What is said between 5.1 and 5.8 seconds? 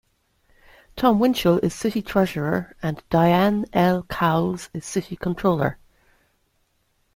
controller.